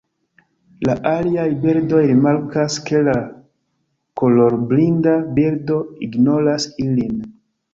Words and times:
La 0.87 0.93
aliaj 1.09 1.43
birdoj 1.65 1.99
rimarkas 2.13 2.79
ke 2.87 3.03
la 3.09 3.15
kolorblinda 4.23 5.15
birdo 5.37 5.79
ignoras 6.09 6.67
ilin. 6.87 7.23